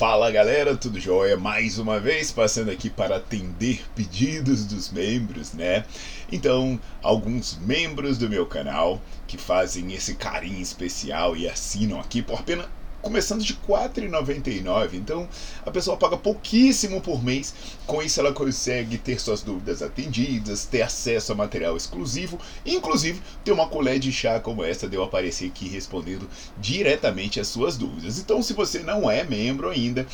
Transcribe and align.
Fala 0.00 0.30
galera, 0.30 0.74
tudo 0.74 0.98
jóia? 0.98 1.36
Mais 1.36 1.78
uma 1.78 2.00
vez 2.00 2.32
passando 2.32 2.70
aqui 2.70 2.88
para 2.88 3.16
atender 3.16 3.84
pedidos 3.94 4.64
dos 4.64 4.90
membros, 4.90 5.52
né? 5.52 5.84
Então, 6.32 6.80
alguns 7.02 7.58
membros 7.58 8.16
do 8.16 8.26
meu 8.26 8.46
canal 8.46 8.98
que 9.26 9.36
fazem 9.36 9.92
esse 9.92 10.14
carinho 10.14 10.62
especial 10.62 11.36
e 11.36 11.46
assinam 11.46 12.00
aqui 12.00 12.22
por 12.22 12.40
apenas 12.40 12.66
começando 13.02 13.42
de 13.42 13.52
R$ 13.52 13.58
4,99. 13.68 14.94
Então 14.94 15.28
a 15.64 15.70
pessoa 15.70 15.96
paga 15.96 16.16
pouquíssimo 16.16 17.00
por 17.00 17.22
mês. 17.22 17.54
Com 17.86 18.02
isso 18.02 18.20
ela 18.20 18.32
consegue 18.32 18.98
ter 18.98 19.20
suas 19.20 19.42
dúvidas 19.42 19.82
atendidas, 19.82 20.64
ter 20.64 20.82
acesso 20.82 21.32
a 21.32 21.34
material 21.34 21.76
exclusivo, 21.76 22.38
inclusive 22.64 23.20
ter 23.44 23.52
uma 23.52 23.68
colher 23.68 23.98
de 23.98 24.12
chá 24.12 24.40
como 24.40 24.64
essa 24.64 24.88
de 24.88 24.96
eu 24.96 25.02
aparecer 25.02 25.48
aqui 25.48 25.68
respondendo 25.68 26.28
diretamente 26.58 27.40
as 27.40 27.48
suas 27.48 27.76
dúvidas. 27.76 28.18
Então 28.18 28.42
se 28.42 28.52
você 28.52 28.80
não 28.80 29.10
é 29.10 29.24
membro 29.24 29.68
ainda, 29.68 30.06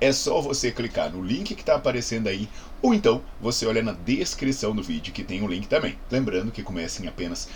é 0.00 0.12
só 0.12 0.40
você 0.40 0.70
clicar 0.70 1.10
no 1.10 1.22
link 1.22 1.54
que 1.54 1.62
está 1.62 1.76
aparecendo 1.76 2.28
aí, 2.28 2.48
ou 2.82 2.92
então 2.92 3.22
você 3.40 3.64
olha 3.66 3.82
na 3.82 3.92
descrição 3.92 4.74
do 4.74 4.82
vídeo 4.82 5.12
que 5.12 5.24
tem 5.24 5.40
o 5.40 5.44
um 5.44 5.48
link 5.48 5.66
também. 5.66 5.98
Lembrando 6.10 6.52
que 6.52 6.62
começa 6.62 7.02
em 7.02 7.08
apenas 7.08 7.48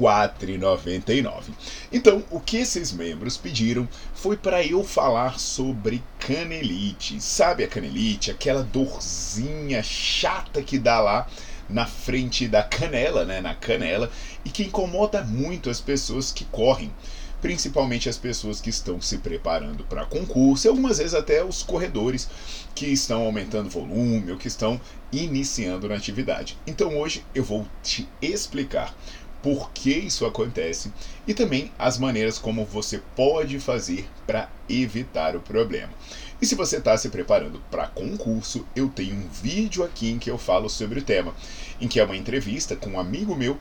4,99. 0.00 1.44
Então, 1.92 2.22
o 2.30 2.40
que 2.40 2.58
esses 2.58 2.92
membros 2.92 3.36
pediram 3.36 3.88
foi 4.14 4.36
para 4.36 4.64
eu 4.64 4.82
falar 4.84 5.38
sobre 5.38 6.02
canelite. 6.18 7.20
Sabe 7.20 7.64
a 7.64 7.68
canelite? 7.68 8.30
Aquela 8.30 8.62
dorzinha 8.62 9.82
chata 9.82 10.62
que 10.62 10.78
dá 10.78 11.00
lá 11.00 11.26
na 11.68 11.86
frente 11.86 12.46
da 12.48 12.62
canela, 12.62 13.24
né, 13.24 13.40
na 13.40 13.54
canela, 13.54 14.10
e 14.44 14.50
que 14.50 14.64
incomoda 14.64 15.22
muito 15.22 15.70
as 15.70 15.80
pessoas 15.80 16.30
que 16.30 16.44
correm, 16.44 16.92
principalmente 17.40 18.08
as 18.08 18.18
pessoas 18.18 18.60
que 18.60 18.70
estão 18.70 19.00
se 19.00 19.18
preparando 19.18 19.82
para 19.84 20.04
concurso, 20.04 20.66
e 20.66 20.68
algumas 20.68 20.98
vezes 20.98 21.14
até 21.14 21.42
os 21.42 21.62
corredores 21.62 22.28
que 22.74 22.86
estão 22.86 23.22
aumentando 23.22 23.70
volume 23.70 24.30
ou 24.30 24.36
que 24.36 24.48
estão 24.48 24.80
iniciando 25.10 25.88
na 25.88 25.94
atividade. 25.94 26.56
Então 26.66 26.98
hoje 26.98 27.24
eu 27.34 27.44
vou 27.44 27.66
te 27.82 28.08
explicar 28.20 28.94
por 29.42 29.70
que 29.72 29.90
isso 29.90 30.24
acontece 30.24 30.92
e 31.26 31.34
também 31.34 31.72
as 31.78 31.98
maneiras 31.98 32.38
como 32.38 32.64
você 32.64 33.02
pode 33.16 33.58
fazer 33.58 34.08
para 34.26 34.48
evitar 34.68 35.34
o 35.34 35.40
problema. 35.40 35.92
E 36.40 36.46
se 36.46 36.54
você 36.54 36.78
está 36.78 36.96
se 36.96 37.08
preparando 37.08 37.62
para 37.70 37.86
concurso, 37.86 38.66
eu 38.74 38.88
tenho 38.88 39.14
um 39.14 39.28
vídeo 39.28 39.84
aqui 39.84 40.10
em 40.10 40.18
que 40.18 40.30
eu 40.30 40.38
falo 40.38 40.68
sobre 40.68 41.00
o 41.00 41.02
tema, 41.02 41.34
em 41.80 41.86
que 41.86 42.00
é 42.00 42.04
uma 42.04 42.16
entrevista 42.16 42.74
com 42.74 42.90
um 42.90 43.00
amigo 43.00 43.36
meu 43.36 43.58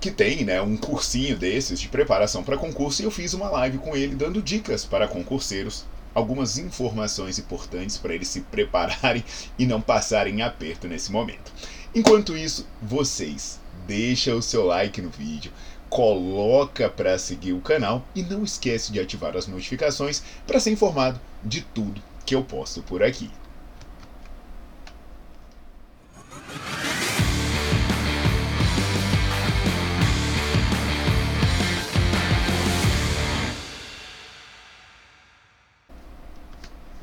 que 0.00 0.10
tem 0.10 0.44
né, 0.44 0.60
um 0.60 0.76
cursinho 0.76 1.38
desses 1.38 1.78
de 1.78 1.88
preparação 1.88 2.42
para 2.42 2.58
concurso 2.58 3.00
e 3.00 3.04
eu 3.04 3.10
fiz 3.10 3.34
uma 3.34 3.48
live 3.48 3.78
com 3.78 3.96
ele 3.96 4.16
dando 4.16 4.42
dicas 4.42 4.84
para 4.84 5.06
concurseiros, 5.06 5.84
algumas 6.12 6.58
informações 6.58 7.38
importantes 7.38 7.98
para 7.98 8.12
eles 8.12 8.26
se 8.26 8.40
prepararem 8.40 9.24
e 9.56 9.64
não 9.64 9.80
passarem 9.80 10.42
aperto 10.42 10.88
nesse 10.88 11.12
momento. 11.12 11.52
Enquanto 11.94 12.36
isso, 12.36 12.66
vocês 12.82 13.61
deixa 13.86 14.34
o 14.34 14.42
seu 14.42 14.64
like 14.64 15.00
no 15.00 15.10
vídeo, 15.10 15.52
coloca 15.88 16.88
para 16.88 17.18
seguir 17.18 17.52
o 17.52 17.60
canal 17.60 18.04
e 18.14 18.22
não 18.22 18.42
esquece 18.42 18.90
de 18.90 18.98
ativar 18.98 19.36
as 19.36 19.46
notificações 19.46 20.22
para 20.46 20.58
ser 20.58 20.70
informado 20.70 21.20
de 21.44 21.60
tudo 21.60 22.02
que 22.24 22.34
eu 22.34 22.42
posto 22.42 22.82
por 22.82 23.02
aqui. 23.02 23.30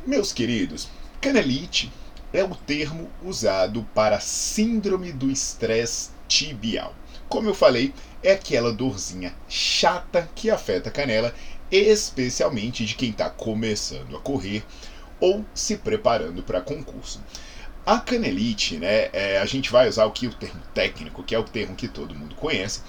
Meus 0.07 0.33
queridos, 0.33 0.89
canelite 1.21 1.91
é 2.33 2.43
o 2.43 2.55
termo 2.55 3.09
usado 3.23 3.87
para 3.93 4.19
síndrome 4.19 5.11
do 5.11 5.29
estresse 5.29 6.09
tibial. 6.29 6.95
Como 7.27 7.49
eu 7.49 7.53
falei, 7.53 7.93
é 8.23 8.31
aquela 8.31 8.71
dorzinha 8.71 9.33
chata 9.49 10.29
que 10.33 10.49
afeta 10.49 10.87
a 10.87 10.91
canela, 10.91 11.35
especialmente 11.69 12.85
de 12.85 12.95
quem 12.95 13.09
está 13.09 13.29
começando 13.29 14.15
a 14.15 14.19
correr 14.19 14.63
ou 15.19 15.43
se 15.53 15.75
preparando 15.75 16.41
para 16.41 16.61
concurso. 16.61 17.21
A 17.85 17.99
canelite, 17.99 18.77
né, 18.77 19.09
é, 19.11 19.39
a 19.39 19.45
gente 19.45 19.71
vai 19.71 19.89
usar 19.89 20.05
o 20.05 20.11
que 20.11 20.27
o 20.27 20.33
termo 20.33 20.61
técnico, 20.73 21.23
que 21.23 21.35
é 21.35 21.39
o 21.39 21.43
termo 21.43 21.75
que 21.75 21.87
todo 21.87 22.15
mundo 22.15 22.35
conhece, 22.35 22.81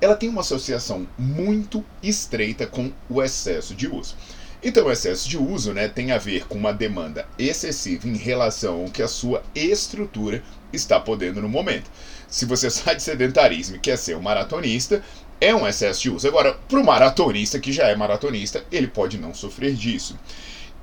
ela 0.00 0.16
tem 0.16 0.28
uma 0.28 0.42
associação 0.42 1.08
muito 1.18 1.84
estreita 2.02 2.66
com 2.66 2.92
o 3.08 3.22
excesso 3.22 3.74
de 3.74 3.88
uso. 3.88 4.16
Então, 4.62 4.86
o 4.86 4.90
excesso 4.90 5.28
de 5.28 5.38
uso 5.38 5.72
né, 5.72 5.86
tem 5.88 6.10
a 6.10 6.18
ver 6.18 6.46
com 6.46 6.58
uma 6.58 6.72
demanda 6.72 7.26
excessiva 7.38 8.08
em 8.08 8.16
relação 8.16 8.82
ao 8.82 8.90
que 8.90 9.02
a 9.02 9.08
sua 9.08 9.42
estrutura 9.54 10.42
está 10.72 10.98
podendo 11.00 11.40
no 11.40 11.48
momento. 11.48 11.90
Se 12.28 12.44
você 12.44 12.68
sai 12.70 12.96
de 12.96 13.02
sedentarismo 13.02 13.76
e 13.76 13.80
quer 13.80 13.96
ser 13.96 14.16
um 14.16 14.22
maratonista, 14.22 15.02
é 15.40 15.54
um 15.54 15.66
excesso 15.66 16.02
de 16.02 16.10
uso. 16.10 16.26
Agora, 16.26 16.54
para 16.54 16.80
o 16.80 16.84
maratonista 16.84 17.58
que 17.58 17.72
já 17.72 17.88
é 17.88 17.96
maratonista, 17.96 18.64
ele 18.70 18.86
pode 18.86 19.18
não 19.18 19.32
sofrer 19.32 19.74
disso. 19.74 20.18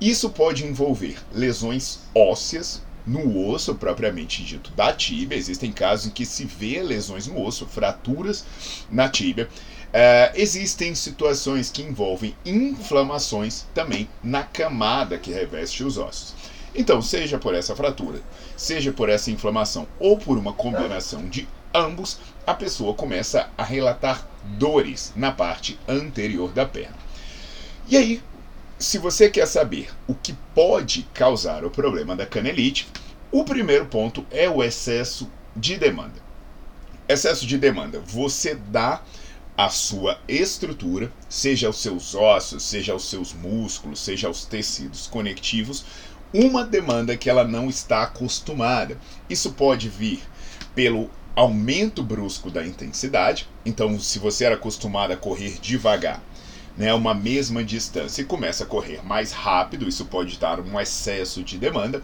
Isso 0.00 0.30
pode 0.30 0.64
envolver 0.64 1.16
lesões 1.32 2.00
ósseas 2.14 2.82
no 3.06 3.48
osso 3.48 3.74
propriamente 3.74 4.42
dito 4.42 4.70
da 4.72 4.92
tíbia. 4.92 5.36
Existem 5.36 5.72
casos 5.72 6.06
em 6.06 6.10
que 6.10 6.26
se 6.26 6.44
vê 6.44 6.82
lesões 6.82 7.26
no 7.26 7.42
osso, 7.42 7.66
fraturas 7.66 8.44
na 8.90 9.08
tíbia. 9.08 9.48
Uh, 9.86 10.32
existem 10.34 10.94
situações 10.94 11.70
que 11.70 11.82
envolvem 11.82 12.36
inflamações 12.44 13.64
também 13.72 14.08
na 14.22 14.42
camada 14.42 15.16
que 15.16 15.32
reveste 15.32 15.84
os 15.84 15.96
ossos. 15.96 16.34
Então, 16.76 17.00
seja 17.00 17.38
por 17.38 17.54
essa 17.54 17.74
fratura, 17.74 18.20
seja 18.54 18.92
por 18.92 19.08
essa 19.08 19.30
inflamação 19.30 19.88
ou 19.98 20.18
por 20.18 20.36
uma 20.36 20.52
combinação 20.52 21.26
de 21.26 21.48
ambos, 21.72 22.18
a 22.46 22.52
pessoa 22.52 22.92
começa 22.92 23.48
a 23.56 23.64
relatar 23.64 24.28
dores 24.44 25.12
na 25.16 25.32
parte 25.32 25.78
anterior 25.88 26.52
da 26.52 26.66
perna. 26.66 26.96
E 27.88 27.96
aí, 27.96 28.22
se 28.78 28.98
você 28.98 29.30
quer 29.30 29.46
saber 29.46 29.88
o 30.06 30.14
que 30.14 30.34
pode 30.54 31.08
causar 31.14 31.64
o 31.64 31.70
problema 31.70 32.14
da 32.14 32.26
canelite, 32.26 32.86
o 33.32 33.42
primeiro 33.42 33.86
ponto 33.86 34.26
é 34.30 34.48
o 34.48 34.62
excesso 34.62 35.30
de 35.56 35.78
demanda. 35.78 36.26
Excesso 37.08 37.46
de 37.46 37.56
demanda, 37.56 38.00
você 38.00 38.54
dá 38.54 39.02
a 39.56 39.70
sua 39.70 40.18
estrutura, 40.28 41.10
seja 41.28 41.70
os 41.70 41.80
seus 41.80 42.14
ossos, 42.14 42.62
seja 42.62 42.94
os 42.94 43.08
seus 43.08 43.32
músculos, 43.32 44.00
seja 44.00 44.28
os 44.28 44.44
tecidos 44.44 45.06
conectivos, 45.06 45.86
uma 46.32 46.64
demanda 46.64 47.16
que 47.16 47.30
ela 47.30 47.44
não 47.44 47.68
está 47.68 48.02
acostumada. 48.02 48.98
Isso 49.28 49.52
pode 49.52 49.88
vir 49.88 50.20
pelo 50.74 51.10
aumento 51.34 52.02
brusco 52.02 52.50
da 52.50 52.66
intensidade. 52.66 53.48
Então, 53.64 53.98
se 54.00 54.18
você 54.18 54.44
era 54.44 54.54
acostumado 54.54 55.12
a 55.12 55.16
correr 55.16 55.58
devagar, 55.60 56.22
né, 56.76 56.92
uma 56.92 57.14
mesma 57.14 57.64
distância 57.64 58.22
e 58.22 58.24
começa 58.24 58.64
a 58.64 58.66
correr 58.66 59.04
mais 59.04 59.32
rápido, 59.32 59.88
isso 59.88 60.04
pode 60.06 60.38
dar 60.38 60.60
um 60.60 60.80
excesso 60.80 61.42
de 61.42 61.58
demanda. 61.58 62.02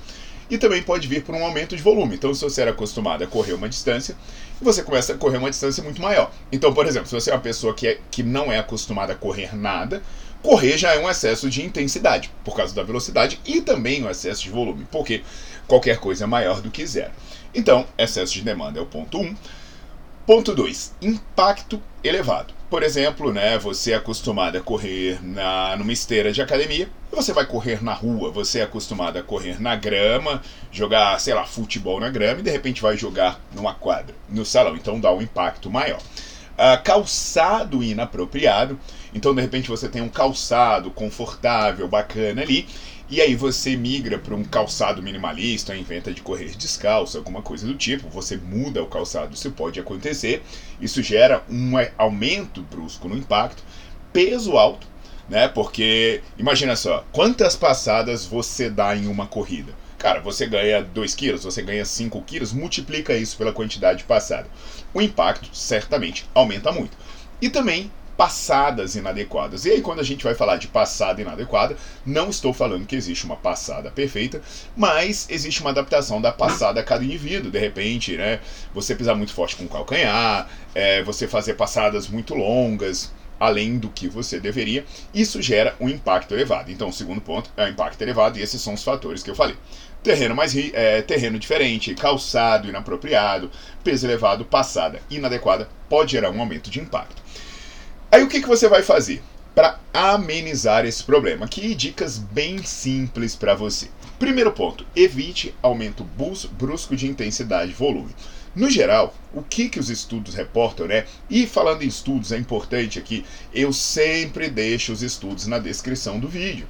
e 0.50 0.58
também 0.58 0.82
pode 0.82 1.08
vir 1.08 1.22
por 1.22 1.34
um 1.34 1.42
aumento 1.42 1.74
de 1.74 1.82
volume. 1.82 2.16
Então, 2.16 2.34
se 2.34 2.42
você 2.44 2.60
era 2.60 2.72
acostumado 2.72 3.24
a 3.24 3.26
correr 3.26 3.54
uma 3.54 3.70
distância, 3.70 4.14
você 4.60 4.82
começa 4.82 5.14
a 5.14 5.16
correr 5.16 5.38
uma 5.38 5.48
distância 5.48 5.82
muito 5.82 6.02
maior. 6.02 6.30
Então, 6.50 6.74
por 6.74 6.86
exemplo, 6.86 7.08
se 7.08 7.14
você 7.14 7.30
é 7.30 7.34
uma 7.34 7.40
pessoa 7.40 7.72
que, 7.72 7.86
é, 7.86 7.98
que 8.10 8.22
não 8.22 8.52
é 8.52 8.58
acostumada 8.58 9.14
a 9.14 9.16
correr 9.16 9.56
nada, 9.56 10.02
correr 10.42 10.76
já 10.76 10.94
é 10.94 10.98
um 10.98 11.08
excesso 11.08 11.48
de 11.48 11.64
intensidade, 11.64 12.30
por 12.44 12.56
causa 12.56 12.74
da 12.74 12.82
velocidade 12.82 13.40
e 13.46 13.60
também 13.60 14.04
um 14.04 14.10
excesso 14.10 14.42
de 14.42 14.50
volume, 14.50 14.86
porque 14.90 15.22
qualquer 15.66 15.98
coisa 15.98 16.24
é 16.24 16.26
maior 16.26 16.60
do 16.60 16.70
que 16.70 16.84
zero. 16.86 17.12
Então, 17.54 17.86
excesso 17.96 18.32
de 18.32 18.42
demanda 18.42 18.78
é 18.78 18.82
o 18.82 18.86
ponto 18.86 19.18
1. 19.18 19.22
Um. 19.22 19.36
Ponto 20.26 20.54
2. 20.54 20.94
Impacto 21.02 21.82
elevado. 22.02 22.54
Por 22.70 22.82
exemplo, 22.82 23.32
né, 23.32 23.58
você 23.58 23.92
é 23.92 23.96
acostumado 23.96 24.56
a 24.56 24.60
correr 24.60 25.18
na, 25.22 25.76
numa 25.76 25.92
esteira 25.92 26.32
de 26.32 26.40
academia, 26.40 26.88
você 27.10 27.32
vai 27.32 27.44
correr 27.44 27.84
na 27.84 27.92
rua, 27.92 28.30
você 28.30 28.60
é 28.60 28.62
acostumado 28.62 29.18
a 29.18 29.22
correr 29.22 29.60
na 29.60 29.76
grama, 29.76 30.40
jogar, 30.70 31.20
sei 31.20 31.34
lá, 31.34 31.44
futebol 31.44 32.00
na 32.00 32.08
grama 32.08 32.40
e 32.40 32.42
de 32.42 32.50
repente 32.50 32.80
vai 32.80 32.96
jogar 32.96 33.38
numa 33.54 33.74
quadra, 33.74 34.14
no 34.28 34.46
salão, 34.46 34.74
então 34.74 34.98
dá 34.98 35.12
um 35.12 35.20
impacto 35.20 35.70
maior. 35.70 36.00
Uh, 36.52 36.82
calçado 36.84 37.82
inapropriado, 37.82 38.78
então 39.14 39.34
de 39.34 39.40
repente 39.40 39.68
você 39.68 39.88
tem 39.88 40.02
um 40.02 40.08
calçado 40.08 40.90
confortável, 40.90 41.88
bacana 41.88 42.42
ali, 42.42 42.68
e 43.12 43.20
aí 43.20 43.34
você 43.34 43.76
migra 43.76 44.18
para 44.18 44.34
um 44.34 44.42
calçado 44.42 45.02
minimalista, 45.02 45.76
inventa 45.76 46.10
de 46.14 46.22
correr 46.22 46.56
descalço, 46.56 47.18
alguma 47.18 47.42
coisa 47.42 47.66
do 47.66 47.74
tipo, 47.74 48.08
você 48.08 48.38
muda 48.38 48.82
o 48.82 48.86
calçado, 48.86 49.34
isso 49.34 49.50
pode 49.50 49.78
acontecer. 49.78 50.42
Isso 50.80 51.02
gera 51.02 51.44
um 51.46 51.72
aumento 51.98 52.62
brusco 52.62 53.10
no 53.10 53.16
impacto, 53.16 53.62
peso 54.14 54.56
alto, 54.56 54.86
né? 55.28 55.46
Porque 55.46 56.22
imagina 56.38 56.74
só, 56.74 57.04
quantas 57.12 57.54
passadas 57.54 58.24
você 58.24 58.70
dá 58.70 58.96
em 58.96 59.06
uma 59.06 59.26
corrida? 59.26 59.74
Cara, 60.02 60.18
você 60.18 60.48
ganha 60.48 60.82
2 60.82 61.14
quilos, 61.14 61.44
você 61.44 61.62
ganha 61.62 61.84
5 61.84 62.20
quilos, 62.22 62.52
multiplica 62.52 63.14
isso 63.14 63.36
pela 63.36 63.52
quantidade 63.52 64.02
passada. 64.02 64.48
O 64.92 65.00
impacto 65.00 65.48
certamente 65.56 66.28
aumenta 66.34 66.72
muito. 66.72 66.98
E 67.40 67.48
também 67.48 67.88
passadas 68.16 68.96
inadequadas. 68.96 69.64
E 69.64 69.70
aí, 69.70 69.80
quando 69.80 70.00
a 70.00 70.02
gente 70.02 70.24
vai 70.24 70.34
falar 70.34 70.56
de 70.56 70.66
passada 70.66 71.22
inadequada, 71.22 71.76
não 72.04 72.30
estou 72.30 72.52
falando 72.52 72.84
que 72.84 72.96
existe 72.96 73.24
uma 73.24 73.36
passada 73.36 73.92
perfeita, 73.92 74.42
mas 74.76 75.28
existe 75.30 75.60
uma 75.60 75.70
adaptação 75.70 76.20
da 76.20 76.32
passada 76.32 76.80
a 76.80 76.82
cada 76.82 77.04
indivíduo. 77.04 77.52
De 77.52 77.60
repente, 77.60 78.16
né, 78.16 78.40
você 78.74 78.96
pisar 78.96 79.14
muito 79.14 79.32
forte 79.32 79.54
com 79.54 79.66
o 79.66 79.68
calcanhar, 79.68 80.48
é, 80.74 81.00
você 81.04 81.28
fazer 81.28 81.54
passadas 81.54 82.08
muito 82.08 82.34
longas, 82.34 83.12
além 83.42 83.76
do 83.76 83.88
que 83.88 84.08
você 84.08 84.38
deveria, 84.38 84.84
isso 85.12 85.42
gera 85.42 85.74
um 85.80 85.88
impacto 85.88 86.32
elevado. 86.32 86.70
Então, 86.70 86.88
o 86.88 86.92
segundo 86.92 87.20
ponto 87.20 87.50
é 87.56 87.64
o 87.64 87.68
impacto 87.68 88.00
elevado, 88.00 88.38
e 88.38 88.42
esses 88.42 88.60
são 88.60 88.74
os 88.74 88.84
fatores 88.84 89.20
que 89.20 89.30
eu 89.30 89.34
falei. 89.34 89.56
Terreno 90.02 90.34
mais 90.34 90.54
é, 90.56 91.00
terreno 91.02 91.38
diferente, 91.38 91.94
calçado 91.94 92.68
inapropriado, 92.68 93.50
peso 93.84 94.06
elevado, 94.06 94.44
passada 94.44 95.00
inadequada, 95.08 95.68
pode 95.88 96.12
gerar 96.12 96.30
um 96.30 96.40
aumento 96.40 96.70
de 96.70 96.80
impacto. 96.80 97.22
Aí 98.10 98.22
o 98.22 98.28
que, 98.28 98.40
que 98.40 98.48
você 98.48 98.68
vai 98.68 98.82
fazer 98.82 99.22
para 99.54 99.78
amenizar 99.94 100.84
esse 100.84 101.04
problema? 101.04 101.44
Aqui 101.44 101.74
dicas 101.74 102.18
bem 102.18 102.62
simples 102.64 103.36
para 103.36 103.54
você. 103.54 103.88
Primeiro 104.18 104.52
ponto, 104.52 104.84
evite 104.94 105.54
aumento 105.62 106.04
brusco 106.52 106.96
de 106.96 107.06
intensidade 107.06 107.70
e 107.70 107.74
volume. 107.74 108.14
No 108.54 108.68
geral, 108.68 109.14
o 109.32 109.42
que, 109.42 109.68
que 109.68 109.80
os 109.80 109.88
estudos 109.88 110.34
reportam, 110.34 110.86
né? 110.86 111.06
E 111.30 111.46
falando 111.46 111.82
em 111.82 111.88
estudos, 111.88 112.32
é 112.32 112.36
importante 112.36 112.98
aqui, 112.98 113.24
eu 113.54 113.72
sempre 113.72 114.50
deixo 114.50 114.92
os 114.92 115.02
estudos 115.02 115.46
na 115.46 115.58
descrição 115.58 116.20
do 116.20 116.28
vídeo. 116.28 116.68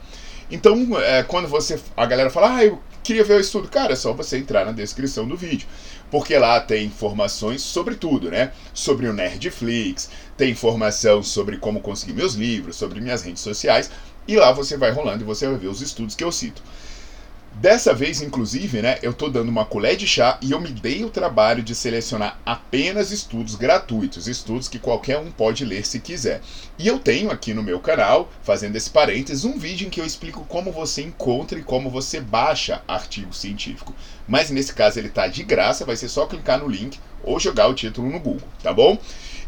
Então, 0.51 0.99
é, 1.01 1.23
quando 1.25 1.49
você 1.49 1.81
a 1.97 2.07
galera 2.07 2.31
fala, 2.31 2.57
ah, 2.57 2.65
eu 2.65 2.81
queria 3.03 3.25
ver 3.25 3.35
o 3.35 3.41
estudo, 3.41 3.69
cara, 3.69 3.93
é 3.93 3.97
só 3.97 4.13
você 4.13 4.39
entrar 4.39 4.65
na 4.65 4.73
descrição 4.73 5.27
do 5.27 5.37
vídeo 5.37 5.67
porque 6.13 6.37
lá 6.37 6.61
tem 6.61 6.85
informações 6.85 7.63
sobre 7.63 7.95
tudo, 7.95 8.31
né? 8.31 8.53
Sobre 8.75 9.09
o 9.09 9.15
Nerdflix, 9.15 10.11
tem 10.37 10.51
informação 10.51 11.23
sobre 11.23 11.57
como 11.57 11.81
conseguir 11.81 12.13
meus 12.13 12.35
livros, 12.35 12.77
sobre 12.77 13.01
minhas 13.01 13.23
redes 13.23 13.41
sociais, 13.41 13.91
e 14.29 14.37
lá 14.37 14.53
você 14.53 14.77
vai 14.77 14.91
rolando 14.91 15.25
e 15.25 15.27
você 15.27 15.49
vai 15.49 15.57
ver 15.57 15.69
os 15.69 15.81
estudos 15.81 16.15
que 16.15 16.23
eu 16.23 16.31
cito. 16.31 16.63
Dessa 17.55 17.93
vez, 17.95 18.23
inclusive, 18.23 18.81
né, 18.81 18.99
eu 19.03 19.11
estou 19.11 19.31
dando 19.31 19.51
uma 19.51 19.65
colher 19.65 19.95
de 19.95 20.07
chá 20.07 20.39
e 20.41 20.53
eu 20.53 20.61
me 20.61 20.71
dei 20.71 21.05
o 21.05 21.11
trabalho 21.11 21.63
de 21.63 21.75
selecionar 21.75 22.41
apenas 22.47 23.13
estudos 23.13 23.55
gratuitos, 23.55 24.27
estudos 24.27 24.69
que 24.69 24.79
qualquer 24.79 25.19
um 25.19 25.31
pode 25.31 25.65
ler 25.65 25.87
se 25.87 26.01
quiser. 26.01 26.41
E 26.79 26.89
eu 26.89 26.99
tenho 26.99 27.31
aqui 27.31 27.53
no 27.53 27.63
meu 27.63 27.79
canal, 27.79 28.33
fazendo 28.43 28.75
esse 28.75 28.89
parênteses, 28.89 29.45
um 29.45 29.59
vídeo 29.59 29.87
em 29.87 29.91
que 29.91 30.01
eu 30.01 30.07
explico 30.07 30.47
como 30.49 30.73
você 30.73 31.03
encontra 31.03 31.59
e 31.59 31.63
como 31.63 31.91
você 31.91 32.21
baixa 32.21 32.83
artigo 32.89 33.35
científico. 33.35 33.95
Mas 34.27 34.51
nesse 34.51 34.73
caso 34.73 34.99
ele 34.99 35.09
está 35.09 35.27
de 35.29 35.45
graça, 35.45 35.85
vai 35.85 35.95
ser 35.95 36.09
só 36.09 36.27
clicar 36.27 36.59
no 36.59 36.69
link 36.69 36.99
ou 37.23 37.39
jogar 37.41 37.69
o 37.69 37.75
título 37.75 38.11
no 38.11 38.19
Google, 38.19 38.49
tá 38.63 38.73
bom? 38.73 38.99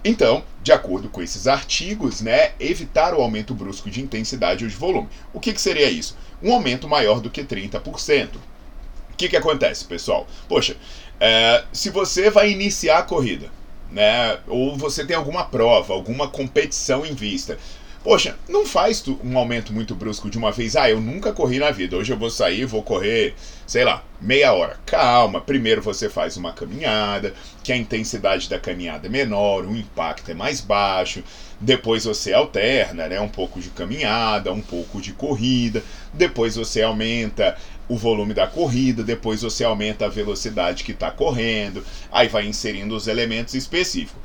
Então, 0.04 0.44
de 0.62 0.70
acordo 0.70 1.08
com 1.08 1.22
esses 1.22 1.46
artigos, 1.46 2.20
né, 2.20 2.52
evitar 2.60 3.14
o 3.14 3.22
aumento 3.22 3.54
brusco 3.54 3.90
de 3.90 4.02
intensidade 4.02 4.64
ou 4.64 4.70
de 4.70 4.76
volume. 4.76 5.08
O 5.32 5.40
que, 5.40 5.52
que 5.52 5.60
seria 5.60 5.88
isso? 5.88 6.16
Um 6.42 6.52
aumento 6.52 6.86
maior 6.86 7.20
do 7.20 7.30
que 7.30 7.42
30%. 7.42 8.28
O 8.34 9.16
que, 9.16 9.28
que 9.28 9.36
acontece, 9.36 9.84
pessoal? 9.84 10.26
Poxa, 10.46 10.76
é, 11.18 11.64
se 11.72 11.88
você 11.88 12.28
vai 12.28 12.50
iniciar 12.50 12.98
a 12.98 13.02
corrida, 13.02 13.50
né, 13.90 14.38
ou 14.46 14.76
você 14.76 15.06
tem 15.06 15.16
alguma 15.16 15.44
prova, 15.44 15.94
alguma 15.94 16.28
competição 16.28 17.06
em 17.06 17.14
vista, 17.14 17.58
Poxa, 18.04 18.36
não 18.46 18.66
faz 18.66 19.02
um 19.24 19.38
aumento 19.38 19.72
muito 19.72 19.94
brusco 19.94 20.28
de 20.28 20.36
uma 20.36 20.52
vez. 20.52 20.76
Ah, 20.76 20.90
eu 20.90 21.00
nunca 21.00 21.32
corri 21.32 21.58
na 21.58 21.70
vida. 21.70 21.96
Hoje 21.96 22.12
eu 22.12 22.18
vou 22.18 22.28
sair, 22.28 22.66
vou 22.66 22.82
correr, 22.82 23.34
sei 23.66 23.82
lá, 23.82 24.04
meia 24.20 24.52
hora. 24.52 24.78
Calma. 24.84 25.40
Primeiro 25.40 25.80
você 25.80 26.10
faz 26.10 26.36
uma 26.36 26.52
caminhada, 26.52 27.32
que 27.62 27.72
a 27.72 27.76
intensidade 27.78 28.46
da 28.50 28.60
caminhada 28.60 29.06
é 29.06 29.10
menor, 29.10 29.64
o 29.64 29.74
impacto 29.74 30.30
é 30.30 30.34
mais 30.34 30.60
baixo. 30.60 31.24
Depois 31.58 32.04
você 32.04 32.34
alterna, 32.34 33.08
né? 33.08 33.18
Um 33.18 33.28
pouco 33.28 33.58
de 33.58 33.70
caminhada, 33.70 34.52
um 34.52 34.60
pouco 34.60 35.00
de 35.00 35.14
corrida. 35.14 35.82
Depois 36.12 36.56
você 36.56 36.82
aumenta 36.82 37.56
o 37.88 37.96
volume 37.96 38.34
da 38.34 38.46
corrida, 38.46 39.02
depois 39.02 39.40
você 39.40 39.64
aumenta 39.64 40.04
a 40.04 40.10
velocidade 40.10 40.84
que 40.84 40.92
está 40.92 41.10
correndo, 41.10 41.82
aí 42.12 42.28
vai 42.28 42.46
inserindo 42.46 42.94
os 42.94 43.06
elementos 43.06 43.54
específicos. 43.54 44.20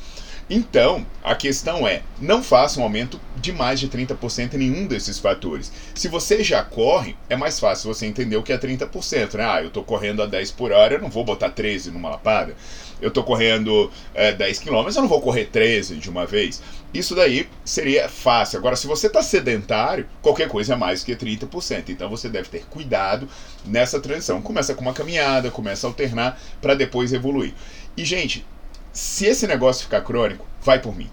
Então, 0.49 1.05
a 1.23 1.35
questão 1.35 1.87
é, 1.87 2.01
não 2.19 2.41
faça 2.41 2.79
um 2.79 2.83
aumento 2.83 3.21
de 3.39 3.51
mais 3.51 3.79
de 3.79 3.87
30% 3.87 4.53
em 4.53 4.57
nenhum 4.57 4.87
desses 4.87 5.17
fatores. 5.17 5.71
Se 5.95 6.07
você 6.07 6.43
já 6.43 6.63
corre, 6.63 7.15
é 7.29 7.35
mais 7.35 7.59
fácil 7.59 7.93
você 7.93 8.05
entender 8.05 8.37
o 8.37 8.43
que 8.43 8.53
é 8.53 8.57
30%. 8.57 9.35
Né? 9.35 9.45
Ah, 9.45 9.61
eu 9.61 9.67
estou 9.67 9.83
correndo 9.83 10.21
a 10.21 10.25
10 10.25 10.51
por 10.51 10.71
hora, 10.71 10.95
eu 10.95 11.01
não 11.01 11.09
vou 11.09 11.23
botar 11.23 11.49
13 11.49 11.91
numa 11.91 12.09
lapada. 12.09 12.55
Eu 13.01 13.07
estou 13.07 13.23
correndo 13.23 13.89
é, 14.13 14.33
10 14.33 14.59
km, 14.59 14.87
eu 14.87 15.01
não 15.01 15.07
vou 15.07 15.21
correr 15.21 15.45
13 15.45 15.95
de 15.95 16.09
uma 16.09 16.25
vez. 16.25 16.61
Isso 16.93 17.15
daí 17.15 17.47
seria 17.63 18.09
fácil. 18.09 18.59
Agora, 18.59 18.75
se 18.75 18.87
você 18.87 19.07
está 19.07 19.21
sedentário, 19.21 20.05
qualquer 20.21 20.49
coisa 20.49 20.73
é 20.73 20.75
mais 20.75 21.03
que 21.03 21.15
30%. 21.15 21.89
Então 21.89 22.09
você 22.09 22.27
deve 22.27 22.49
ter 22.49 22.65
cuidado 22.65 23.27
nessa 23.65 23.99
transição. 23.99 24.41
Começa 24.41 24.73
com 24.73 24.81
uma 24.81 24.93
caminhada, 24.93 25.49
começa 25.49 25.87
a 25.87 25.89
alternar 25.89 26.39
para 26.61 26.73
depois 26.73 27.13
evoluir. 27.13 27.53
E, 27.95 28.03
gente, 28.03 28.45
se 28.91 29.25
esse 29.25 29.47
negócio 29.47 29.83
ficar 29.83 30.01
crônico, 30.01 30.45
vai 30.61 30.79
por 30.79 30.95
mim. 30.95 31.09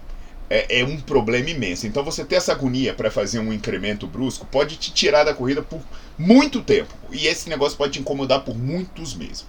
É, 0.49 0.79
é 0.79 0.85
um 0.85 0.99
problema 0.99 1.49
imenso. 1.49 1.85
Então 1.85 2.03
você 2.03 2.23
ter 2.23 2.35
essa 2.35 2.53
agonia 2.53 2.93
para 2.93 3.11
fazer 3.11 3.39
um 3.39 3.51
incremento 3.51 4.07
brusco 4.07 4.45
pode 4.45 4.77
te 4.77 4.93
tirar 4.93 5.23
da 5.23 5.33
corrida 5.33 5.61
por 5.61 5.81
muito 6.17 6.61
tempo. 6.61 6.93
E 7.11 7.27
esse 7.27 7.49
negócio 7.49 7.77
pode 7.77 7.93
te 7.93 7.99
incomodar 7.99 8.41
por 8.41 8.57
muitos 8.57 9.13
meses. 9.13 9.45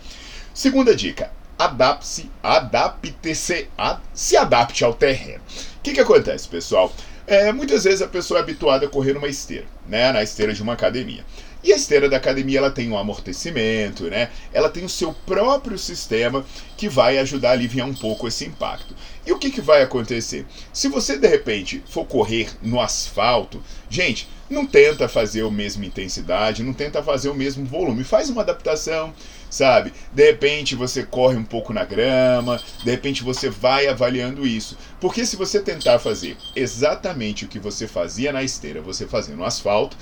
Segunda 0.52 0.94
dica: 0.96 1.30
adapte-se, 1.58 2.30
adapte-se, 2.42 3.68
ad, 3.76 4.00
se 4.12 4.36
adapte 4.36 4.84
ao 4.84 4.94
terreno. 4.94 5.42
O 5.78 5.82
que, 5.82 5.92
que 5.92 6.00
acontece, 6.00 6.48
pessoal? 6.48 6.92
É, 7.26 7.52
muitas 7.52 7.84
vezes 7.84 8.00
a 8.00 8.08
pessoa 8.08 8.40
é 8.40 8.42
habituada 8.42 8.86
a 8.86 8.88
correr 8.88 9.12
numa 9.12 9.28
esteira, 9.28 9.66
né, 9.86 10.10
na 10.12 10.22
esteira 10.22 10.54
de 10.54 10.62
uma 10.62 10.72
academia. 10.72 11.24
E 11.62 11.72
a 11.72 11.76
esteira 11.76 12.08
da 12.08 12.16
academia 12.16 12.58
ela 12.58 12.70
tem 12.70 12.88
um 12.88 12.96
amortecimento, 12.96 14.04
né? 14.04 14.30
Ela 14.52 14.68
tem 14.68 14.84
o 14.84 14.88
seu 14.88 15.12
próprio 15.12 15.76
sistema 15.76 16.44
que 16.76 16.88
vai 16.88 17.18
ajudar 17.18 17.50
a 17.50 17.52
aliviar 17.52 17.88
um 17.88 17.94
pouco 17.94 18.28
esse 18.28 18.44
impacto. 18.44 18.94
E 19.26 19.32
o 19.32 19.38
que, 19.38 19.50
que 19.50 19.60
vai 19.60 19.82
acontecer? 19.82 20.46
Se 20.72 20.88
você 20.88 21.18
de 21.18 21.26
repente 21.26 21.82
for 21.88 22.04
correr 22.04 22.48
no 22.62 22.80
asfalto, 22.80 23.62
gente, 23.90 24.28
não 24.48 24.64
tenta 24.64 25.08
fazer 25.08 25.44
a 25.44 25.50
mesma 25.50 25.84
intensidade, 25.84 26.62
não 26.62 26.72
tenta 26.72 27.02
fazer 27.02 27.28
o 27.28 27.34
mesmo 27.34 27.66
volume, 27.66 28.04
faz 28.04 28.30
uma 28.30 28.42
adaptação, 28.42 29.12
sabe? 29.50 29.92
De 30.12 30.24
repente 30.24 30.74
você 30.74 31.02
corre 31.02 31.36
um 31.36 31.44
pouco 31.44 31.72
na 31.72 31.84
grama, 31.84 32.60
de 32.84 32.90
repente 32.90 33.22
você 33.22 33.48
vai 33.48 33.86
avaliando 33.86 34.46
isso. 34.46 34.76
Porque 35.00 35.24
se 35.24 35.36
você 35.36 35.60
tentar 35.60 35.98
fazer 35.98 36.36
exatamente 36.54 37.44
o 37.44 37.48
que 37.48 37.58
você 37.58 37.86
fazia 37.86 38.32
na 38.32 38.42
esteira, 38.42 38.80
você 38.80 39.06
fazer 39.06 39.34
no 39.34 39.44
asfalto, 39.44 39.96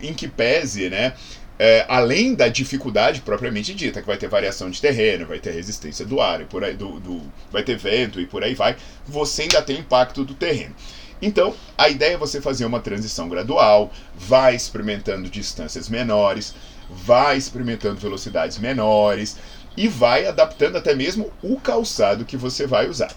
em 0.00 0.14
que 0.14 0.28
pese, 0.28 0.88
né? 0.88 1.14
É, 1.58 1.84
além 1.88 2.34
da 2.34 2.48
dificuldade 2.48 3.20
propriamente 3.20 3.74
dita, 3.74 4.00
que 4.00 4.06
vai 4.06 4.16
ter 4.16 4.28
variação 4.28 4.70
de 4.70 4.80
terreno, 4.80 5.26
vai 5.26 5.38
ter 5.38 5.52
resistência 5.52 6.04
do 6.04 6.20
ar, 6.20 6.40
e 6.40 6.44
por 6.44 6.64
aí, 6.64 6.74
do, 6.74 6.98
do, 6.98 7.20
vai 7.52 7.62
ter 7.62 7.76
vento 7.76 8.20
e 8.20 8.26
por 8.26 8.42
aí 8.42 8.54
vai, 8.54 8.74
você 9.06 9.42
ainda 9.42 9.62
tem 9.62 9.78
impacto 9.78 10.24
do 10.24 10.34
terreno. 10.34 10.74
Então, 11.20 11.54
a 11.78 11.88
ideia 11.88 12.14
é 12.14 12.18
você 12.18 12.40
fazer 12.40 12.64
uma 12.64 12.80
transição 12.80 13.28
gradual, 13.28 13.92
vai 14.16 14.56
experimentando 14.56 15.30
distâncias 15.30 15.88
menores, 15.88 16.52
vai 16.94 17.36
experimentando 17.36 18.00
velocidades 18.00 18.58
menores 18.58 19.36
e 19.76 19.88
vai 19.88 20.26
adaptando 20.26 20.76
até 20.76 20.94
mesmo 20.94 21.32
o 21.42 21.58
calçado 21.58 22.24
que 22.24 22.36
você 22.36 22.66
vai 22.66 22.88
usar. 22.88 23.12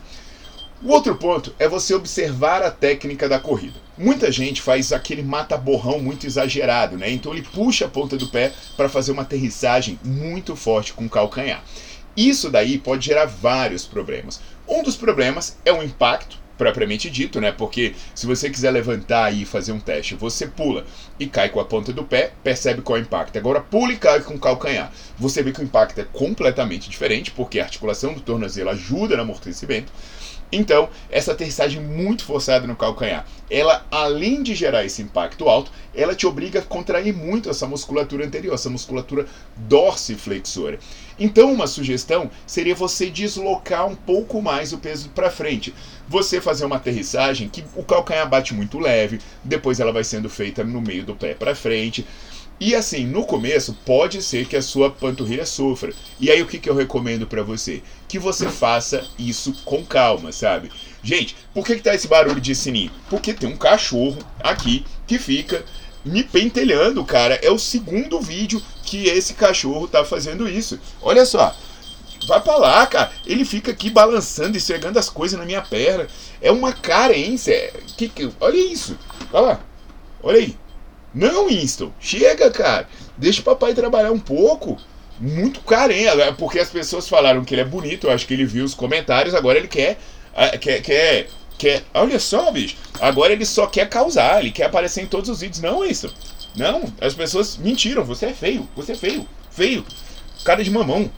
O 0.84 0.90
outro 0.90 1.16
ponto 1.16 1.56
é 1.58 1.68
você 1.68 1.94
observar 1.94 2.62
a 2.62 2.70
técnica 2.70 3.28
da 3.30 3.40
corrida. 3.40 3.80
Muita 3.98 4.32
gente 4.32 4.62
faz 4.62 4.92
aquele 4.92 5.24
mata-borrão 5.24 6.00
muito 6.00 6.28
exagerado, 6.28 6.98
né? 6.98 7.10
Então 7.10 7.32
ele 7.32 7.42
puxa 7.42 7.86
a 7.86 7.90
ponta 7.90 8.18
do 8.18 8.28
pé 8.28 8.52
para 8.76 8.90
fazer 8.90 9.12
uma 9.12 9.22
aterrissagem 9.22 9.98
muito 10.04 10.56
forte 10.56 10.94
com 10.94 11.06
o 11.06 11.10
calcanhar. 11.10 11.64
Isso 12.16 12.50
daí 12.50 12.78
pode 12.78 13.06
gerar 13.06 13.26
vários 13.26 13.86
problemas. 13.86 14.42
Um 14.68 14.84
dos 14.84 14.96
problemas 14.96 15.58
é 15.66 15.72
o 15.72 15.82
impacto, 15.82 16.38
propriamente 16.58 17.10
dito, 17.10 17.40
né? 17.42 17.52
Porque 17.52 17.94
se 18.14 18.26
você 18.26 18.50
quiser 18.50 18.72
levantar 18.72 19.34
e 19.34 19.46
fazer 19.46 19.72
um 19.72 19.80
teste, 19.80 20.16
você 20.16 20.48
pula 20.48 20.86
e 21.20 21.28
cai 21.28 21.50
com 21.50 21.60
a 21.60 21.66
ponta 21.66 21.92
do 21.92 22.04
pé, 22.04 22.32
percebe 22.44 22.82
qual 22.82 22.98
é 22.98 23.02
o 23.02 23.04
impacto. 23.04 23.38
Agora 23.38 23.62
pula 23.62 23.94
e 23.94 23.98
cai 23.98 24.22
com 24.22 24.36
o 24.36 24.40
calcanhar. 24.40 24.92
Você 25.18 25.44
vê 25.44 25.52
que 25.52 25.62
o 25.62 25.64
impacto 25.64 26.00
é 26.00 26.04
completamente 26.04 26.90
diferente, 26.90 27.32
porque 27.32 27.60
a 27.60 27.64
articulação 27.64 28.14
do 28.14 28.22
tornozelo 28.22 28.70
ajuda 28.70 29.16
no 29.16 29.24
amortecimento. 29.24 29.92
Então, 30.56 30.88
essa 31.12 31.34
aterrissagem 31.34 31.82
muito 31.82 32.24
forçada 32.24 32.66
no 32.66 32.78
calcanhar, 32.78 33.26
ela 33.50 33.86
além 33.92 34.42
de 34.42 34.56
gerar 34.56 34.86
esse 34.86 35.02
impacto 35.02 35.50
alto, 35.50 35.70
ela 35.94 36.16
te 36.16 36.26
obriga 36.26 36.60
a 36.60 36.64
contrair 36.64 37.14
muito 37.14 37.50
essa 37.50 37.68
musculatura 37.68 38.26
anterior, 38.26 38.54
essa 38.54 38.70
musculatura 38.70 39.26
dorsiflexora. 39.58 40.80
Então, 41.20 41.52
uma 41.52 41.68
sugestão 41.68 42.32
seria 42.48 42.74
você 42.74 43.10
deslocar 43.10 43.86
um 43.86 43.96
pouco 43.96 44.42
mais 44.42 44.72
o 44.72 44.78
peso 44.78 45.10
para 45.10 45.30
frente. 45.30 45.74
Você 46.08 46.40
fazer 46.40 46.66
uma 46.66 46.78
aterrissagem 46.78 47.50
que 47.50 47.64
o 47.76 47.84
calcanhar 47.84 48.30
bate 48.30 48.54
muito 48.54 48.80
leve, 48.80 49.20
depois 49.44 49.80
ela 49.82 49.92
vai 49.92 50.04
sendo 50.06 50.30
feita 50.30 50.64
no 50.64 50.82
meio 50.82 51.04
do 51.04 51.16
pé 51.16 51.34
para 51.34 51.56
frente. 51.56 52.06
E 52.60 52.74
assim, 52.74 53.06
no 53.06 53.26
começo 53.26 53.78
pode 53.86 54.22
ser 54.22 54.46
que 54.46 54.56
a 54.56 54.62
sua 54.62 54.90
panturrilha 54.90 55.46
sofra. 55.46 55.94
E 56.20 56.32
aí 56.32 56.42
o 56.42 56.48
que, 56.48 56.58
que 56.58 56.70
eu 56.70 56.76
recomendo 56.76 57.28
para 57.28 57.44
você? 57.44 57.82
Que 58.08 58.18
você 58.18 58.48
faça 58.50 59.06
isso 59.20 59.54
com 59.66 59.86
calma, 59.86 60.32
sabe? 60.32 60.72
Gente, 61.04 61.36
por 61.54 61.66
que, 61.66 61.76
que 61.76 61.82
tá 61.82 61.94
esse 61.94 62.08
barulho 62.08 62.40
de 62.40 62.56
sininho? 62.56 62.92
Porque 63.10 63.34
tem 63.34 63.50
um 63.50 63.58
cachorro 63.58 64.18
aqui 64.40 64.86
que 65.06 65.20
fica 65.20 65.66
me 66.06 66.24
pentelhando, 66.24 67.04
cara. 67.04 67.36
É 67.44 67.52
o 67.52 67.60
segundo 67.60 68.22
vídeo 68.22 68.62
que 68.84 69.08
esse 69.10 69.34
cachorro 69.34 69.88
tá 69.88 70.06
fazendo 70.06 70.48
isso. 70.48 70.80
Olha 71.02 71.26
só. 71.26 71.54
Vai 72.28 72.42
pra 72.42 72.56
lá, 72.56 72.88
cara. 72.88 73.12
Ele 73.26 73.44
fica 73.44 73.72
aqui 73.72 73.90
balançando, 73.90 74.58
esfregando 74.58 74.98
as 74.98 75.10
coisas 75.10 75.38
na 75.38 75.46
minha 75.46 75.62
perna. 75.62 76.08
É 76.42 76.52
uma 76.52 76.72
carência. 76.72 77.74
Que, 77.98 78.08
que, 78.08 78.32
olha 78.40 78.58
isso. 78.58 78.98
Olha 79.34 79.46
lá. 79.46 79.60
Olha 80.24 80.38
aí. 80.38 80.58
Não, 81.16 81.48
Winston, 81.48 81.94
chega, 81.98 82.52
cara. 82.52 82.90
Deixa 83.18 83.40
o 83.40 83.44
papai 83.44 83.74
trabalhar 83.74 84.12
um 84.12 84.20
pouco. 84.20 84.78
Muito 85.18 85.62
carente, 85.62 86.08
é 86.10 86.32
porque 86.34 86.60
as 86.60 86.70
pessoas 86.70 87.08
falaram 87.08 87.46
que 87.46 87.54
ele 87.54 87.62
é 87.62 87.66
bonito, 87.66 88.08
eu 88.08 88.12
acho 88.12 88.28
que 88.28 88.34
ele 88.34 88.46
viu 88.46 88.66
os 88.66 88.74
comentários, 88.74 89.34
agora 89.34 89.58
ele 89.58 89.70
quer. 89.70 89.98
Ah, 90.36 90.58
quer, 90.58 90.82
quer, 90.82 91.30
quer. 91.58 91.84
Olha 91.94 92.20
só, 92.20 92.52
bicho. 92.52 92.76
Agora 93.00 93.32
ele 93.32 93.46
só 93.46 93.66
quer 93.66 93.88
causar, 93.88 94.42
ele 94.42 94.52
quer 94.52 94.66
aparecer 94.66 95.04
em 95.04 95.08
todos 95.08 95.30
os 95.30 95.40
vídeos. 95.40 95.62
Não, 95.62 95.84
Winston. 95.84 96.10
Não, 96.58 96.84
as 97.00 97.14
pessoas 97.14 97.56
mentiram. 97.56 98.04
Você 98.04 98.26
é 98.26 98.34
feio, 98.34 98.68
você 98.76 98.92
é 98.92 98.96
feio, 98.96 99.26
feio. 99.50 99.86
Cara 100.44 100.62
de 100.62 100.70
mamão. 100.70 101.10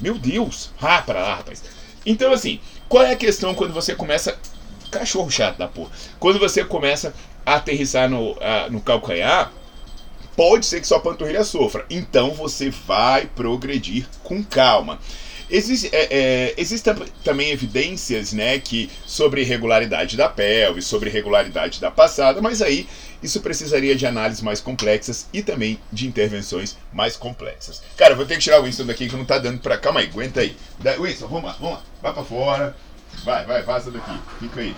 Meu 0.00 0.18
Deus. 0.18 0.70
Ah, 0.82 1.00
pra 1.00 1.22
lá, 1.22 1.34
rapaz. 1.36 1.62
Então, 2.04 2.32
assim, 2.32 2.58
qual 2.88 3.04
é 3.04 3.12
a 3.12 3.16
questão 3.16 3.54
quando 3.54 3.72
você 3.72 3.94
começa. 3.94 4.36
Cachorro 4.90 5.30
chato 5.30 5.58
da 5.58 5.66
porra. 5.66 5.90
Quando 6.20 6.38
você 6.38 6.64
começa 6.64 7.14
aterrissar 7.44 8.08
no, 8.08 8.32
uh, 8.32 8.70
no 8.70 8.80
calcanhar, 8.80 9.52
pode 10.36 10.66
ser 10.66 10.80
que 10.80 10.86
sua 10.86 11.00
panturrilha 11.00 11.44
sofra. 11.44 11.84
Então 11.88 12.32
você 12.32 12.70
vai 12.70 13.26
progredir 13.26 14.06
com 14.22 14.42
calma. 14.42 14.98
Existe, 15.50 15.90
é, 15.92 16.08
é, 16.10 16.54
existem 16.56 16.94
também 17.22 17.50
evidências 17.50 18.32
né, 18.32 18.58
que, 18.58 18.90
sobre 19.06 19.42
irregularidade 19.42 20.16
da 20.16 20.28
pelve, 20.28 20.80
sobre 20.80 21.10
irregularidade 21.10 21.80
da 21.80 21.90
passada, 21.90 22.40
mas 22.40 22.62
aí 22.62 22.88
isso 23.22 23.40
precisaria 23.40 23.94
de 23.94 24.06
análises 24.06 24.42
mais 24.42 24.60
complexas 24.60 25.28
e 25.32 25.42
também 25.42 25.78
de 25.92 26.06
intervenções 26.06 26.76
mais 26.92 27.16
complexas. 27.16 27.82
Cara, 27.96 28.14
vou 28.14 28.26
ter 28.26 28.34
que 28.34 28.40
tirar 28.40 28.60
o 28.60 28.64
Winston 28.64 28.86
daqui 28.86 29.08
que 29.08 29.16
não 29.16 29.24
tá 29.24 29.38
dando 29.38 29.60
pra. 29.60 29.78
Calma 29.78 30.00
aí, 30.00 30.06
aguenta 30.06 30.40
aí. 30.40 30.56
Winston, 30.98 31.28
vamos 31.28 31.44
lá, 31.44 31.56
vamos 31.60 31.74
lá. 31.76 31.82
Vai 32.02 32.12
pra 32.12 32.24
fora. 32.24 32.76
Vai, 33.24 33.46
vai, 33.46 33.62
vaza 33.62 33.90
daqui. 33.90 34.18
Fica 34.40 34.60
aí. 34.60 34.74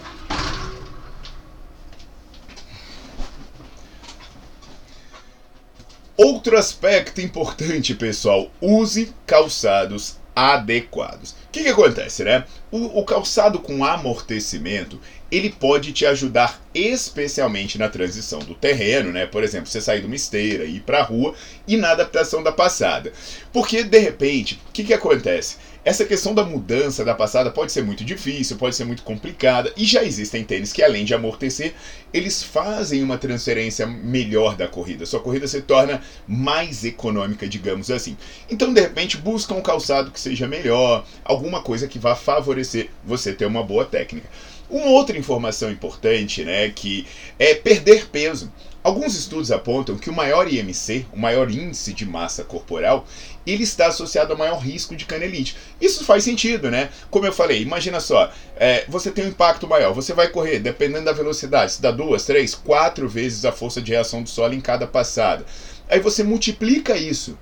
Outro 6.17 6.57
aspecto 6.57 7.21
importante, 7.21 7.95
pessoal, 7.95 8.51
use 8.59 9.13
calçados 9.27 10.17
adequados. 10.35 11.33
O 11.33 11.35
que, 11.53 11.63
que 11.63 11.69
acontece, 11.69 12.25
né? 12.25 12.45
O, 12.71 13.01
o, 13.01 13.05
calçado 13.05 13.59
com 13.59 13.85
amortecimento 13.85 15.01
ele 15.31 15.51
pode 15.51 15.93
te 15.93 16.07
ajudar 16.07 16.63
especialmente 16.75 17.79
na 17.79 17.89
transição 17.89 18.39
do 18.39 18.55
terreno, 18.55 19.13
né? 19.13 19.27
Por 19.27 19.43
exemplo, 19.43 19.67
você 19.67 19.81
sair 19.81 20.01
de 20.01 20.07
uma 20.07 20.15
esteira 20.15 20.65
e 20.65 20.77
ir 20.77 20.81
para 20.81 21.01
a 21.01 21.03
rua 21.03 21.35
e 21.67 21.77
na 21.77 21.91
adaptação 21.91 22.43
da 22.43 22.53
passada. 22.53 23.13
Porque 23.53 23.83
de 23.83 23.99
repente, 23.99 24.61
o 24.69 24.73
que, 24.73 24.85
que 24.85 24.95
acontece? 24.95 25.57
Essa 25.87 26.05
questão 26.05 26.35
da 26.35 26.43
mudança 26.43 27.05
da 27.05 27.15
passada 27.15 27.49
pode 27.49 27.71
ser 27.71 27.85
muito 27.85 28.05
difícil, 28.05 28.57
pode 28.57 28.75
ser 28.75 28.83
muito 28.83 29.05
complicada, 29.05 29.73
e 29.77 29.85
já 29.85 30.03
existem 30.03 30.43
tênis 30.43 30.73
que, 30.73 30.83
além 30.83 31.05
de 31.05 31.15
amortecer, 31.15 31.75
eles 32.13 32.43
fazem 32.43 33.05
uma 33.05 33.17
transferência 33.17 33.87
melhor 33.87 34.57
da 34.57 34.67
corrida. 34.67 35.07
Sua 35.07 35.21
corrida 35.21 35.47
se 35.47 35.61
torna 35.63 36.03
mais 36.27 36.85
econômica, 36.85 37.47
digamos 37.47 37.89
assim. 37.89 38.17
Então, 38.51 38.75
de 38.75 38.81
repente, 38.81 39.17
busca 39.17 39.55
um 39.55 39.63
calçado 39.63 40.11
que 40.11 40.19
seja 40.19 40.49
melhor, 40.49 41.07
alguma 41.25 41.63
coisa 41.63 41.87
que 41.87 42.01
vá 42.01 42.17
favorecer 42.17 42.91
você 43.05 43.33
ter 43.33 43.47
uma 43.47 43.63
boa 43.63 43.85
técnica. 43.85 44.29
Uma 44.69 44.87
outra 44.87 45.17
informação 45.17 45.71
importante, 45.71 46.45
né, 46.45 46.69
que 46.71 47.07
é 47.39 47.55
perder 47.55 48.09
peso. 48.09 48.53
Alguns 48.83 49.17
estudos 49.17 49.51
apontam 49.51 49.97
que 49.97 50.09
o 50.09 50.13
maior 50.13 50.47
IMC, 50.47 51.07
o 51.13 51.19
maior 51.19 51.51
índice 51.51 51.93
de 51.93 52.07
massa 52.07 52.45
corporal, 52.45 53.05
ele 53.45 53.65
está 53.65 53.89
associado 53.89 54.33
a 54.33 54.37
maior 54.37 54.59
risco 54.59 54.95
de 54.95 55.05
canelite. 55.05 55.57
Isso 55.81 56.05
faz 56.05 56.23
sentido, 56.23 56.71
né? 56.71 56.91
Como 57.11 57.27
eu 57.27 57.33
falei, 57.33 57.63
imagina 57.63 57.99
só, 57.99 58.31
é, 58.57 58.85
você 58.89 59.11
tem 59.11 59.25
um 59.25 59.29
impacto 59.29 59.67
maior, 59.67 59.93
você 59.93 60.13
vai 60.13 60.29
correr, 60.29 60.61
dependendo 60.61 61.07
da 61.07 61.13
velocidade, 61.13 61.73
se 61.73 61.83
dá 61.83 61.91
duas, 61.91 62.25
três, 62.25 62.55
quatro 62.55 63.09
vezes 63.09 63.45
a 63.45 63.51
força 63.51 63.83
de 63.83 63.91
reação 63.91 64.23
do 64.23 64.29
solo 64.29 64.55
em 64.55 64.61
cada 64.61 64.87
passada. 64.87 65.45
Aí 65.89 65.99
você 65.99 66.23
multiplica 66.23 66.97
isso 66.97 67.37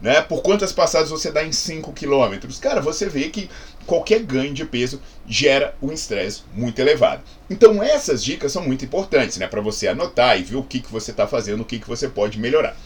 né? 0.00 0.20
Por 0.20 0.42
quantas 0.42 0.72
passadas 0.72 1.10
você 1.10 1.30
dá 1.30 1.44
em 1.44 1.52
5 1.52 1.92
km? 1.92 2.38
Cara, 2.60 2.80
você 2.80 3.08
vê 3.08 3.28
que 3.28 3.48
qualquer 3.86 4.20
ganho 4.20 4.52
de 4.52 4.64
peso 4.64 5.00
gera 5.26 5.74
um 5.80 5.92
estresse 5.92 6.42
muito 6.54 6.78
elevado. 6.78 7.22
Então 7.48 7.82
essas 7.82 8.22
dicas 8.22 8.52
são 8.52 8.62
muito 8.62 8.84
importantes, 8.84 9.38
né? 9.38 9.46
Para 9.46 9.60
você 9.60 9.88
anotar 9.88 10.38
e 10.38 10.42
ver 10.42 10.56
o 10.56 10.62
que, 10.62 10.80
que 10.80 10.92
você 10.92 11.10
está 11.10 11.26
fazendo, 11.26 11.62
o 11.62 11.64
que, 11.64 11.78
que 11.78 11.88
você 11.88 12.08
pode 12.08 12.38
melhorar. 12.38 12.76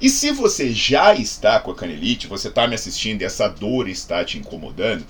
E 0.00 0.10
se 0.10 0.32
você 0.32 0.72
já 0.72 1.14
está 1.14 1.60
com 1.60 1.70
a 1.70 1.74
canelite, 1.74 2.26
você 2.26 2.48
está 2.48 2.66
me 2.66 2.74
assistindo 2.74 3.22
e 3.22 3.24
essa 3.24 3.48
dor 3.48 3.88
está 3.88 4.24
te 4.24 4.38
incomodando, 4.38 5.04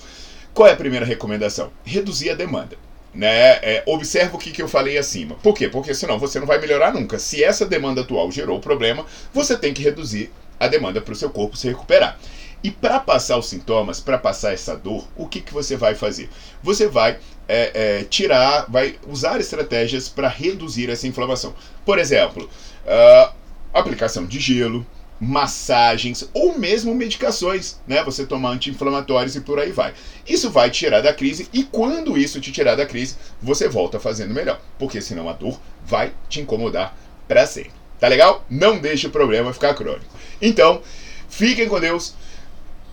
qual 0.52 0.68
é 0.68 0.72
a 0.72 0.76
primeira 0.76 1.06
recomendação? 1.06 1.72
Reduzir 1.84 2.30
a 2.30 2.34
demanda. 2.34 2.76
Né? 3.12 3.58
É, 3.62 3.82
observa 3.86 4.36
o 4.36 4.38
que, 4.38 4.50
que 4.50 4.60
eu 4.60 4.68
falei 4.68 4.98
acima. 4.98 5.36
Por 5.36 5.54
quê? 5.54 5.68
Porque 5.68 5.94
senão 5.94 6.18
você 6.18 6.38
não 6.38 6.46
vai 6.46 6.60
melhorar 6.60 6.92
nunca. 6.92 7.18
Se 7.18 7.42
essa 7.42 7.64
demanda 7.64 8.00
atual 8.00 8.30
gerou 8.30 8.60
problema, 8.60 9.06
você 9.32 9.56
tem 9.56 9.72
que 9.72 9.82
reduzir 9.82 10.30
a 10.58 10.68
demanda 10.68 11.00
para 11.00 11.12
o 11.12 11.16
seu 11.16 11.30
corpo 11.30 11.56
se 11.56 11.68
recuperar. 11.68 12.18
E 12.62 12.70
para 12.70 12.98
passar 12.98 13.36
os 13.36 13.46
sintomas, 13.46 14.00
para 14.00 14.16
passar 14.16 14.54
essa 14.54 14.74
dor, 14.74 15.06
o 15.16 15.26
que, 15.26 15.42
que 15.42 15.52
você 15.52 15.76
vai 15.76 15.94
fazer? 15.94 16.30
Você 16.62 16.88
vai 16.88 17.18
é, 17.46 17.98
é, 17.98 18.04
tirar, 18.04 18.64
vai 18.70 18.98
usar 19.06 19.38
estratégias 19.38 20.08
para 20.08 20.28
reduzir 20.28 20.88
essa 20.88 21.06
inflamação. 21.06 21.54
Por 21.84 21.98
exemplo, 21.98 22.48
uh, 22.86 23.34
aplicação 23.74 24.24
de 24.24 24.40
gelo, 24.40 24.86
massagens 25.20 26.28
ou 26.32 26.58
mesmo 26.58 26.94
medicações, 26.94 27.80
né? 27.86 28.02
Você 28.02 28.24
tomar 28.24 28.50
anti-inflamatórios 28.52 29.36
e 29.36 29.42
por 29.42 29.58
aí 29.58 29.70
vai. 29.70 29.92
Isso 30.26 30.50
vai 30.50 30.70
te 30.70 30.78
tirar 30.80 31.02
da 31.02 31.12
crise 31.12 31.48
e 31.52 31.64
quando 31.64 32.16
isso 32.16 32.40
te 32.40 32.50
tirar 32.50 32.76
da 32.76 32.86
crise, 32.86 33.16
você 33.42 33.68
volta 33.68 34.00
fazendo 34.00 34.32
melhor, 34.32 34.58
porque 34.78 35.00
senão 35.00 35.28
a 35.28 35.32
dor 35.32 35.60
vai 35.84 36.12
te 36.30 36.40
incomodar 36.40 36.96
para 37.28 37.46
sempre. 37.46 37.83
Tá 38.04 38.08
legal? 38.08 38.44
Não 38.50 38.76
deixe 38.76 39.06
o 39.06 39.10
problema 39.10 39.54
ficar 39.54 39.72
crônico. 39.72 40.04
Então, 40.42 40.82
fiquem 41.26 41.66
com 41.66 41.80
Deus, 41.80 42.14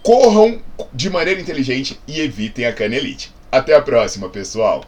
corram 0.02 0.62
de 0.94 1.10
maneira 1.10 1.42
inteligente 1.42 2.00
e 2.08 2.22
evitem 2.22 2.66
a 2.66 2.72
canelite. 2.72 3.30
Até 3.52 3.76
a 3.76 3.82
próxima, 3.82 4.30
pessoal! 4.30 4.86